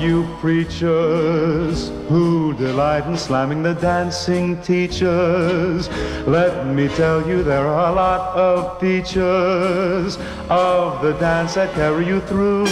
you 0.00 0.24
preachers 0.40 1.90
who 2.08 2.54
delight 2.54 3.06
in 3.06 3.16
slamming 3.16 3.62
the 3.62 3.74
dancing 3.74 4.60
teachers, 4.62 5.88
let 6.26 6.66
me 6.66 6.88
tell 6.88 7.26
you 7.26 7.42
there 7.42 7.66
are 7.66 7.90
a 7.90 7.94
lot 7.94 8.36
of 8.36 8.80
features 8.80 10.18
of 10.48 11.02
the 11.02 11.12
dance 11.20 11.54
that 11.54 11.74
carry 11.74 12.06
you 12.06 12.20
through 12.22 12.66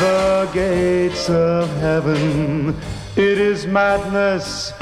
the 0.00 0.50
gates 0.52 1.28
of 1.30 1.68
heaven. 1.76 2.76
It 3.16 3.38
is 3.38 3.66
madness 3.66 4.72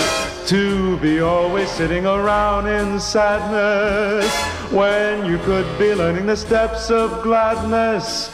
to 0.47 0.97
be 0.98 1.20
always 1.20 1.70
sitting 1.70 2.07
around 2.07 2.66
in 2.66 2.98
sadness 2.98 4.33
when 4.73 5.27
you 5.27 5.39
could 5.39 5.66
be 5.79 5.95
learning 5.95 6.27
the 6.27 6.37
steps 6.37 6.91
of 6.91 7.23
gladness. 7.23 8.30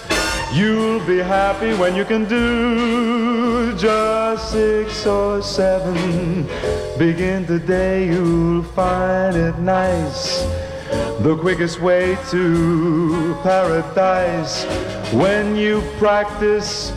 You'll 0.54 1.04
be 1.04 1.18
happy 1.18 1.74
when 1.74 1.96
you 1.96 2.04
can 2.04 2.26
do 2.26 3.76
just 3.76 4.52
six 4.52 5.04
or 5.04 5.42
seven. 5.42 6.46
Begin 6.96 7.44
today, 7.44 8.06
you'll 8.06 8.62
find 8.62 9.34
it 9.34 9.58
nice. 9.58 10.44
The 11.22 11.36
quickest 11.40 11.80
way 11.80 12.16
to 12.30 13.36
paradise 13.42 14.64
when 15.12 15.56
you 15.56 15.82
practice. 15.98 16.92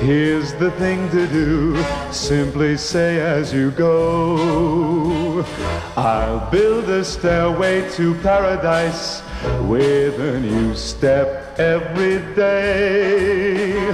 Here's 0.00 0.52
the 0.54 0.72
thing 0.72 1.08
to 1.10 1.28
do. 1.28 1.80
Simply 2.10 2.76
say 2.76 3.20
as 3.20 3.54
you 3.54 3.70
go, 3.70 5.46
I'll 5.96 6.50
build 6.50 6.88
a 6.88 7.04
stairway 7.04 7.88
to 7.92 8.16
paradise 8.16 9.22
with 9.62 10.20
a 10.20 10.40
new 10.40 10.74
step 10.74 11.58
every 11.58 12.18
day. 12.34 13.90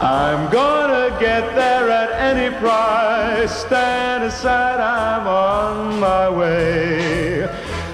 I'm 0.00 0.50
gonna 0.52 1.16
get 1.18 1.54
there 1.54 1.90
at 1.90 2.10
any 2.20 2.54
price. 2.58 3.52
Stand 3.64 4.24
aside, 4.24 4.80
I'm 4.80 5.26
on 5.26 5.98
my 5.98 6.28
way. 6.28 7.44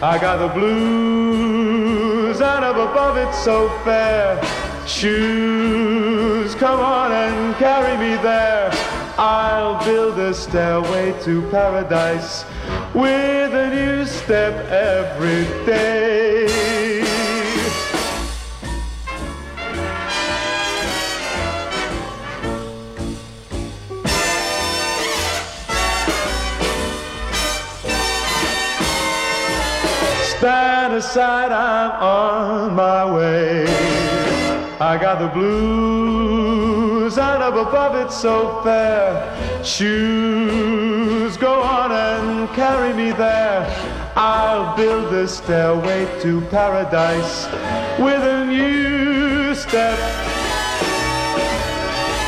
I 0.02 0.18
got 0.18 0.38
the 0.38 0.48
blues 0.48 2.40
out 2.40 2.64
of 2.64 2.76
above, 2.76 3.16
it's 3.16 3.38
so 3.44 3.68
fair. 3.84 4.42
Shoes, 4.86 6.54
come 6.56 6.80
on 6.80 7.12
and 7.12 7.54
carry 7.56 7.96
me 7.96 8.16
there. 8.22 8.70
I'll 9.16 9.84
build 9.84 10.18
a 10.18 10.34
stairway 10.34 11.14
to 11.22 11.42
paradise 11.50 12.44
with 12.94 13.54
a 13.54 13.70
new 13.70 14.04
step 14.04 14.54
every 14.70 15.44
day. 15.64 16.01
Stand 30.42 30.94
aside, 30.94 31.52
I'm 31.52 31.92
on 32.02 32.74
my 32.74 33.04
way. 33.14 33.64
I 34.80 34.98
got 35.00 35.20
the 35.20 35.28
blues 35.28 37.16
out 37.16 37.40
of 37.40 37.54
above, 37.54 37.94
it's 38.04 38.20
so 38.20 38.60
fair. 38.64 39.22
Shoes, 39.62 41.36
go 41.36 41.62
on 41.62 41.92
and 41.92 42.48
carry 42.56 42.92
me 42.92 43.12
there. 43.12 43.64
I'll 44.16 44.76
build 44.76 45.14
a 45.14 45.28
stairway 45.28 46.08
to 46.22 46.40
paradise 46.50 47.46
with 48.00 48.20
a 48.20 48.44
new 48.44 49.54
step. 49.54 49.96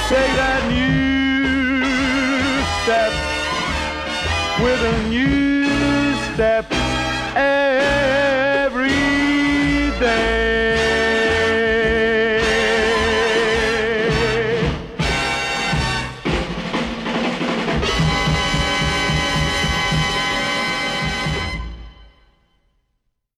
Take 0.08 0.32
that 0.38 0.62
new 0.70 1.82
step 2.84 3.12
with 4.62 4.80
a 4.84 5.08
new 5.08 6.14
step. 6.32 6.93
Hey, 7.34 7.40
hey, 7.40 8.38
hey. 8.38 8.43